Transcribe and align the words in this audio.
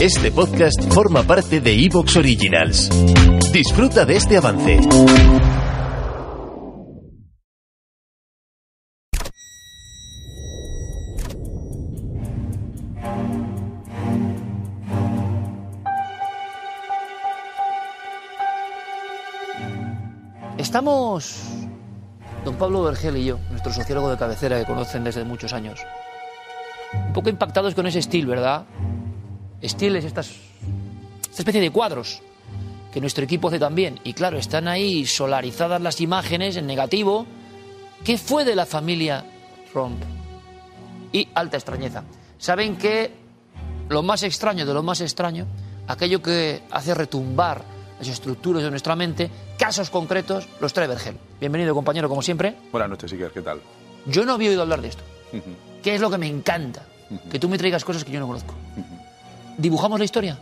Este 0.00 0.30
podcast 0.32 0.92
forma 0.92 1.22
parte 1.22 1.60
de 1.60 1.72
Evox 1.84 2.16
Originals. 2.16 2.88
Disfruta 3.52 4.04
de 4.04 4.16
este 4.16 4.36
avance. 4.36 4.80
Estamos, 20.58 21.42
don 22.44 22.56
Pablo 22.56 22.82
Vergel 22.84 23.16
y 23.16 23.24
yo, 23.26 23.38
nuestro 23.50 23.72
sociólogo 23.72 24.10
de 24.10 24.16
cabecera 24.16 24.58
que 24.58 24.64
conocen 24.64 25.04
desde 25.04 25.24
muchos 25.24 25.52
años, 25.52 25.80
un 26.92 27.12
poco 27.12 27.28
impactados 27.28 27.74
con 27.74 27.86
ese 27.86 27.98
estilo, 27.98 28.30
¿verdad? 28.30 28.64
Estilo 29.62 29.96
es 29.98 30.04
estas, 30.04 30.28
esta 30.28 31.42
especie 31.42 31.60
de 31.60 31.70
cuadros 31.70 32.20
que 32.92 33.00
nuestro 33.00 33.24
equipo 33.24 33.48
hace 33.48 33.58
también. 33.58 34.00
Y 34.04 34.12
claro, 34.12 34.36
están 34.36 34.68
ahí 34.68 35.06
solarizadas 35.06 35.80
las 35.80 36.00
imágenes 36.00 36.56
en 36.56 36.66
negativo. 36.66 37.26
¿Qué 38.04 38.18
fue 38.18 38.44
de 38.44 38.56
la 38.56 38.66
familia 38.66 39.24
Trump? 39.72 40.02
Y 41.12 41.28
alta 41.34 41.56
extrañeza. 41.56 42.02
Saben 42.38 42.76
que 42.76 43.12
lo 43.88 44.02
más 44.02 44.24
extraño 44.24 44.66
de 44.66 44.74
lo 44.74 44.82
más 44.82 45.00
extraño, 45.00 45.46
aquello 45.86 46.20
que 46.20 46.62
hace 46.70 46.94
retumbar 46.94 47.62
las 47.98 48.08
estructuras 48.08 48.64
de 48.64 48.70
nuestra 48.70 48.96
mente, 48.96 49.30
casos 49.56 49.90
concretos, 49.90 50.48
los 50.60 50.72
trae 50.72 50.88
Vergel. 50.88 51.16
Bienvenido, 51.38 51.74
compañero, 51.74 52.08
como 52.08 52.20
siempre. 52.20 52.56
Buenas 52.72 52.90
noches, 52.90 53.12
Iker, 53.12 53.30
¿qué 53.30 53.42
tal? 53.42 53.60
Yo 54.06 54.24
no 54.24 54.32
había 54.32 54.50
oído 54.50 54.62
hablar 54.62 54.82
de 54.82 54.88
esto. 54.88 55.04
¿Qué 55.82 55.94
es 55.94 56.00
lo 56.00 56.10
que 56.10 56.18
me 56.18 56.26
encanta? 56.26 56.84
Que 57.30 57.38
tú 57.38 57.48
me 57.48 57.58
traigas 57.58 57.84
cosas 57.84 58.04
que 58.04 58.10
yo 58.10 58.18
no 58.18 58.26
conozco. 58.26 58.54
¿Dibujamos 59.58 59.98
la 59.98 60.04
historia? 60.04 60.38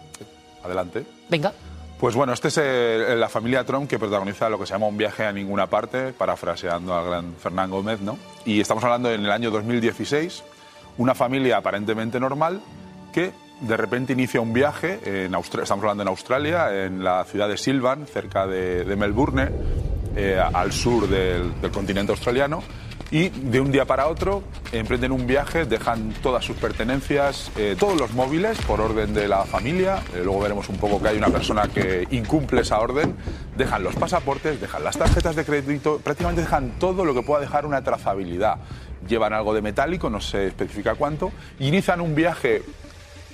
Adelante. 0.64 1.05
Venga. 1.28 1.53
Pues 1.98 2.14
bueno, 2.14 2.33
esta 2.33 2.48
es 2.48 2.58
eh, 2.62 3.14
la 3.17 3.28
familia 3.28 3.64
Trump 3.64 3.89
que 3.89 3.98
protagoniza 3.98 4.48
lo 4.48 4.58
que 4.58 4.64
se 4.67 4.72
llama 4.72 4.86
un 4.86 4.97
viaje 4.97 5.25
a 5.27 5.33
ninguna 5.33 5.67
parte, 5.69 6.12
parafraseando 6.14 6.94
al 6.94 7.05
gran 7.06 7.34
Fernán 7.34 7.70
Gómez, 7.70 8.00
¿no? 8.00 8.17
Y 8.47 8.61
estamos 8.61 8.83
hablando 8.84 9.11
en 9.12 9.22
el 9.25 9.30
año 9.30 9.50
2016, 9.50 10.42
una 10.97 11.14
familia 11.14 11.58
aparentemente 11.58 12.19
normal 12.19 12.61
que 13.12 13.33
de 13.61 13.77
repente 13.77 14.14
inicia 14.14 14.41
un 14.41 14.55
viaje, 14.55 14.98
en 15.27 15.34
Austra- 15.34 15.62
estamos 15.64 15.83
hablando 15.83 16.02
en 16.02 16.08
Australia, 16.08 16.84
en 16.86 17.05
la 17.05 17.22
ciudad 17.24 17.48
de 17.48 17.58
Silvan, 17.58 18.06
cerca 18.06 18.47
de, 18.47 18.84
de 18.84 18.97
Melbourne, 18.97 19.50
eh, 20.17 20.41
al 20.41 20.72
sur 20.72 21.06
del, 21.06 21.61
del 21.61 21.70
continente 21.70 22.12
australiano, 22.12 22.62
y 23.11 23.28
de 23.28 23.61
un 23.61 23.72
día 23.72 23.84
para 23.84 24.06
otro 24.06 24.42
emprenden 24.72 25.11
un 25.11 25.27
viaje, 25.27 25.64
dejan 25.64 26.12
todas 26.22 26.44
sus 26.44 26.56
pertenencias, 26.56 27.50
eh, 27.56 27.77
todos 27.78 27.98
los 27.98 28.12
móviles 28.12 28.58
por 28.62 28.80
orden 28.80 29.12
de 29.14 29.27
la 29.27 29.44
familia, 29.44 30.02
eh, 30.14 30.22
luego 30.22 30.41
veremos 30.41 30.69
un 30.69 30.77
poco 30.77 31.02
que 31.02 31.08
hay 31.08 31.19
una 31.19 31.28
persona 31.28 31.67
que 31.67 32.06
incumple 32.12 32.61
esa 32.61 32.78
orden, 32.78 33.17
dejan 33.56 33.83
los 33.83 33.97
pasaportes, 33.97 34.61
dejan 34.61 34.84
las 34.84 34.97
tarjetas 34.97 35.34
de 35.34 35.44
crédito, 35.44 35.98
prácticamente 35.98 36.42
dejan 36.42 36.79
todo 36.79 37.05
lo 37.05 37.14
que 37.14 37.23
pueda 37.23 37.40
dejar 37.40 37.67
una 37.67 37.83
trazabilidad. 37.83 38.58
Llevan 39.08 39.33
algo 39.33 39.55
de 39.55 39.62
metálico, 39.62 40.08
no 40.08 40.20
se 40.20 40.46
especifica 40.46 40.95
cuánto, 40.95 41.33
inician 41.58 42.01
un 42.01 42.14
viaje 42.14 42.62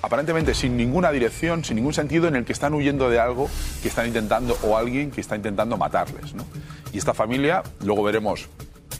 aparentemente 0.00 0.54
sin 0.54 0.76
ninguna 0.76 1.10
dirección, 1.10 1.64
sin 1.64 1.76
ningún 1.76 1.92
sentido, 1.92 2.28
en 2.28 2.36
el 2.36 2.44
que 2.44 2.52
están 2.52 2.72
huyendo 2.72 3.10
de 3.10 3.18
algo 3.18 3.50
que 3.82 3.88
están 3.88 4.06
intentando 4.06 4.56
o 4.62 4.76
alguien 4.76 5.10
que 5.10 5.20
está 5.20 5.36
intentando 5.36 5.76
matarles. 5.76 6.32
¿no? 6.34 6.44
Y 6.92 6.98
esta 6.98 7.12
familia, 7.12 7.62
luego 7.82 8.04
veremos 8.04 8.48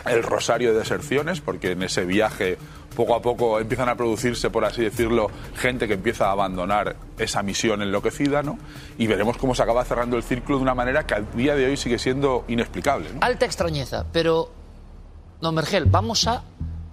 el 0.09 0.23
rosario 0.23 0.73
de 0.73 0.79
deserciones, 0.79 1.41
porque 1.41 1.73
en 1.73 1.83
ese 1.83 2.05
viaje 2.05 2.59
poco 2.97 3.15
a 3.15 3.21
poco 3.23 3.61
empiezan 3.61 3.89
a 3.89 3.95
producirse, 3.97 4.49
por 4.51 4.65
así 4.65 4.83
decirlo, 4.83 5.31
gente 5.57 5.87
que 5.87 5.95
empieza 5.95 6.29
a 6.29 6.33
abandonar 6.33 6.97
esa 7.19 7.43
misión 7.43 7.83
enloquecida, 7.83 8.43
¿no? 8.43 8.59
Y 8.97 9.07
veremos 9.07 9.37
cómo 9.37 9.55
se 9.55 9.63
acaba 9.63 9.85
cerrando 9.85 10.17
el 10.17 10.23
círculo 10.23 10.59
de 10.59 10.63
una 10.63 10.75
manera 10.75 11.07
que 11.07 11.15
al 11.15 11.31
día 11.35 11.55
de 11.55 11.67
hoy 11.67 11.77
sigue 11.77 11.99
siendo 11.99 12.45
inexplicable. 12.49 13.11
¿no? 13.13 13.19
Alta 13.21 13.45
extrañeza, 13.45 14.07
pero, 14.13 14.51
don 15.43 15.55
Vergel, 15.55 15.85
vamos 15.85 16.27
a 16.27 16.43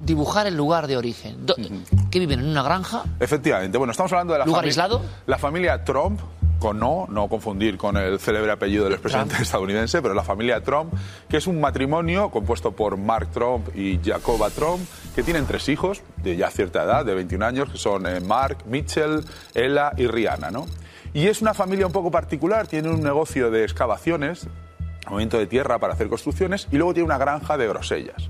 dibujar 0.02 0.46
el 0.47 0.57
lugar 0.57 0.88
de 0.88 0.97
origen. 0.97 1.46
Do- 1.46 1.56
¿Qué 2.12 2.19
viven 2.19 2.41
en 2.41 2.47
una 2.50 2.63
granja? 2.63 3.03
Efectivamente. 3.22 3.78
Bueno, 3.78 3.91
estamos 3.91 4.12
hablando 4.12 4.34
de 4.34 4.40
la 4.40 4.46
¿Lugar 4.46 4.66
aislado? 4.66 5.02
La 5.28 5.38
familia 5.38 5.85
Trump, 5.85 6.19
con 6.63 6.79
no, 6.79 7.07
no 7.09 7.28
confundir 7.28 7.78
con 7.78 7.97
el 7.97 8.22
célebre 8.22 8.53
apellido 8.53 8.85
del 8.85 8.94
expresidente 8.94 9.31
Trump. 9.34 9.44
estadounidense, 9.44 10.01
pero 10.01 10.13
la 10.13 10.24
familia 10.24 10.63
Trump, 10.63 10.94
que 11.28 11.35
es 11.35 11.46
un 11.46 11.59
matrimonio 11.59 12.31
compuesto 12.31 12.72
por 12.72 12.96
Mark 12.96 13.28
Trump 13.34 13.68
y 13.75 14.00
Jacoba 14.01 14.50
Trump, 14.50 14.79
que 15.13 15.23
tienen 15.23 15.46
tres 15.46 15.68
hijos 15.68 16.02
de 16.23 16.38
ya 16.38 16.50
cierta 16.50 16.84
edad, 16.84 17.03
de 17.03 17.16
21 17.16 17.46
años, 17.46 17.69
que 17.69 17.78
son 17.78 18.07
eh, 18.07 18.22
Mark, 18.22 18.59
Mitchell, 18.66 19.25
Ella 19.53 19.91
y 19.97 20.07
Rihanna, 20.07 20.52
¿no? 20.52 20.66
Y 21.13 21.28
es 21.28 21.41
una 21.41 21.53
familia 21.53 21.85
un 21.85 21.91
poco 21.91 22.12
particular, 22.12 22.66
tiene 22.66 22.88
un 22.88 23.03
negocio 23.03 23.52
de 23.52 23.66
excavaciones, 23.66 24.47
movimiento 25.09 25.38
de 25.40 25.47
tierra 25.47 25.79
para 25.79 25.96
hacer 25.96 26.07
construcciones, 26.07 26.69
y 26.72 26.78
luego 26.78 26.94
tiene 26.94 27.07
una 27.07 27.18
granja 27.18 27.57
de 27.57 27.68
grosellas. 27.68 28.29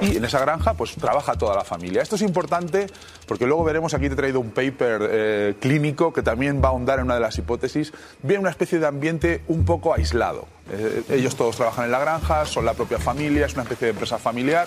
Y 0.00 0.16
en 0.16 0.24
esa 0.24 0.40
granja 0.40 0.74
pues 0.74 0.94
trabaja 0.96 1.34
toda 1.34 1.54
la 1.54 1.64
familia. 1.64 2.02
Esto 2.02 2.16
es 2.16 2.22
importante 2.22 2.86
porque 3.26 3.46
luego 3.46 3.64
veremos, 3.64 3.94
aquí 3.94 4.08
te 4.08 4.14
he 4.14 4.16
traído 4.16 4.40
un 4.40 4.50
paper 4.50 5.08
eh, 5.10 5.54
clínico 5.60 6.12
que 6.12 6.22
también 6.22 6.62
va 6.62 6.68
a 6.68 6.70
ahondar 6.72 6.98
en 6.98 7.06
una 7.06 7.14
de 7.14 7.20
las 7.20 7.38
hipótesis. 7.38 7.92
Viene 8.22 8.40
una 8.40 8.50
especie 8.50 8.78
de 8.78 8.86
ambiente 8.86 9.42
un 9.48 9.64
poco 9.64 9.94
aislado. 9.94 10.46
Eh, 10.70 11.02
ellos 11.10 11.36
todos 11.36 11.56
trabajan 11.56 11.84
en 11.86 11.90
la 11.90 11.98
granja, 11.98 12.46
son 12.46 12.64
la 12.64 12.74
propia 12.74 12.98
familia, 12.98 13.46
es 13.46 13.54
una 13.54 13.62
especie 13.62 13.86
de 13.86 13.90
empresa 13.92 14.18
familiar, 14.18 14.66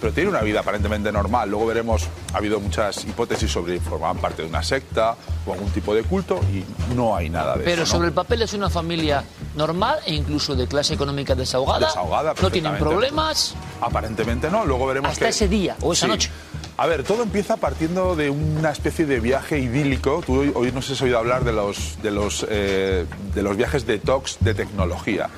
pero 0.00 0.12
tiene 0.12 0.28
una 0.28 0.42
vida 0.42 0.60
aparentemente 0.60 1.10
normal. 1.12 1.48
Luego 1.48 1.66
veremos, 1.66 2.08
ha 2.32 2.38
habido 2.38 2.60
muchas 2.60 3.04
hipótesis 3.04 3.50
sobre 3.50 3.78
si 3.78 3.80
formaban 3.80 4.18
parte 4.18 4.42
de 4.42 4.48
una 4.48 4.62
secta 4.62 5.16
o 5.46 5.52
algún 5.52 5.70
tipo 5.70 5.94
de 5.94 6.02
culto 6.02 6.40
y 6.52 6.64
no 6.94 7.16
hay 7.16 7.30
nada 7.30 7.56
de 7.56 7.64
Pero 7.64 7.82
eso. 7.82 7.92
¿no? 7.92 7.98
sobre 7.98 8.08
el 8.08 8.14
papel 8.14 8.42
es 8.42 8.52
una 8.54 8.68
familia 8.68 9.24
normal 9.54 10.00
e 10.04 10.14
incluso 10.14 10.54
de 10.54 10.66
clase 10.66 10.94
económica 10.94 11.34
desahogada. 11.34 11.86
Desahogada, 11.86 12.34
no 12.40 12.50
tienen 12.50 12.76
problemas 12.76 13.54
Aparentemente 13.80 14.50
no, 14.50 14.64
luego 14.64 14.86
veremos 14.86 15.12
hasta 15.12 15.26
que... 15.26 15.30
ese 15.30 15.48
día 15.48 15.76
o 15.80 15.92
esa 15.92 16.06
Sí. 16.06 16.12
noche. 16.12 16.30
A 16.78 16.86
ver, 16.86 17.04
todo 17.04 17.22
empieza 17.22 17.56
partiendo 17.56 18.16
de 18.16 18.28
una 18.30 18.70
especie 18.70 19.06
de 19.06 19.18
viaje 19.20 19.58
idílico. 19.58 20.22
Tú 20.26 20.52
hoy, 20.54 20.72
no 20.72 20.82
sé 20.82 20.88
si 20.88 20.92
has 20.94 21.02
oído 21.02 21.18
hablar 21.18 21.44
de 21.44 21.52
los, 21.52 21.96
de 22.02 22.10
los, 22.10 22.46
eh, 22.50 23.06
de 23.34 23.42
los 23.42 23.56
viajes 23.56 23.86
detox 23.86 24.36
de 24.40 24.54
tecnología. 24.54 25.28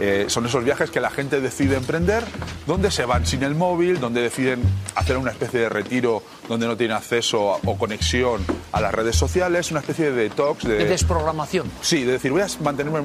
Eh, 0.00 0.26
son 0.28 0.46
esos 0.46 0.62
viajes 0.64 0.90
que 0.90 1.00
la 1.00 1.10
gente 1.10 1.40
decide 1.40 1.76
emprender, 1.76 2.24
donde 2.68 2.90
se 2.92 3.04
van 3.04 3.26
sin 3.26 3.42
el 3.42 3.54
móvil, 3.56 3.98
donde 4.00 4.20
deciden 4.22 4.60
hacer 4.94 5.16
una 5.18 5.32
especie 5.32 5.58
de 5.60 5.68
retiro 5.68 6.22
donde 6.48 6.66
no 6.66 6.76
tienen 6.76 6.96
acceso 6.96 7.54
a- 7.54 7.58
o 7.64 7.76
conexión 7.76 8.44
a 8.72 8.80
las 8.80 8.92
redes 8.94 9.16
sociales, 9.16 9.70
una 9.72 9.80
especie 9.80 10.10
de 10.12 10.22
detox. 10.28 10.64
De, 10.64 10.78
De 10.78 10.84
desprogramación. 10.84 11.68
Sí, 11.80 12.04
de 12.04 12.12
decir, 12.12 12.30
voy 12.30 12.42
a 12.42 12.46
mantenerme. 12.62 13.00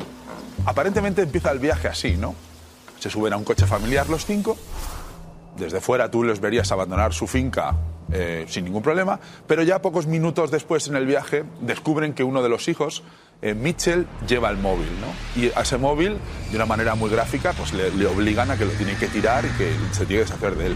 Aparentemente 0.65 1.23
empieza 1.23 1.51
el 1.51 1.59
viaje 1.59 1.87
así, 1.87 2.15
¿no? 2.15 2.35
Se 2.99 3.09
suben 3.09 3.33
a 3.33 3.37
un 3.37 3.43
coche 3.43 3.65
familiar 3.65 4.07
los 4.09 4.25
cinco. 4.25 4.55
Desde 5.57 5.81
fuera 5.81 6.09
tú 6.09 6.23
les 6.23 6.39
verías 6.39 6.71
abandonar 6.71 7.13
su 7.13 7.27
finca 7.27 7.75
eh, 8.11 8.45
sin 8.47 8.65
ningún 8.65 8.83
problema, 8.83 9.19
pero 9.47 9.63
ya 9.63 9.81
pocos 9.81 10.05
minutos 10.05 10.51
después 10.51 10.87
en 10.87 10.95
el 10.95 11.05
viaje 11.05 11.43
descubren 11.61 12.13
que 12.13 12.23
uno 12.23 12.43
de 12.43 12.49
los 12.49 12.67
hijos, 12.67 13.03
eh, 13.41 13.53
Mitchell, 13.53 14.05
lleva 14.27 14.49
el 14.49 14.57
móvil, 14.57 14.89
¿no? 15.01 15.41
Y 15.41 15.51
a 15.55 15.61
ese 15.61 15.77
móvil, 15.77 16.17
de 16.51 16.55
una 16.55 16.65
manera 16.65 16.95
muy 16.95 17.09
gráfica, 17.09 17.53
pues 17.53 17.73
le, 17.73 18.05
obligan 18.05 18.51
a 18.51 18.57
que 18.57 18.65
lo 18.65 18.71
tiene 18.71 18.95
que 18.97 19.07
tirar 19.07 19.45
y 19.45 19.49
que 19.57 19.71
se 19.91 20.05
tiene 20.05 20.23
que 20.23 20.29
deshacer 20.29 20.55
de 20.55 20.67
él. 20.67 20.75